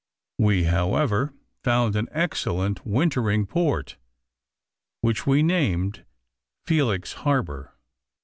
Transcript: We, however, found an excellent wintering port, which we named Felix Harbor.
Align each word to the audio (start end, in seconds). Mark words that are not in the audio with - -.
We, 0.39 0.63
however, 0.63 1.31
found 1.63 1.95
an 1.95 2.07
excellent 2.11 2.87
wintering 2.87 3.45
port, 3.45 3.97
which 5.01 5.27
we 5.27 5.43
named 5.43 6.05
Felix 6.65 7.13
Harbor. 7.13 7.75